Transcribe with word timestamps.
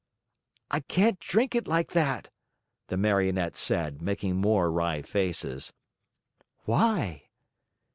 "I 0.71 0.79
can't 0.79 1.19
drink 1.19 1.53
it 1.53 1.67
like 1.67 1.91
that," 1.91 2.29
the 2.87 2.97
Marionette 2.97 3.55
said, 3.55 4.01
making 4.01 4.35
more 4.35 4.71
wry 4.71 5.03
faces. 5.03 5.73
"Why?" 6.65 7.27